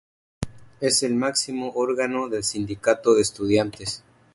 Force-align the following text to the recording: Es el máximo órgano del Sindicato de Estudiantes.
Es 0.79 1.03
el 1.03 1.13
máximo 1.13 1.73
órgano 1.75 2.27
del 2.27 2.43
Sindicato 2.43 3.13
de 3.13 3.21
Estudiantes. 3.21 4.03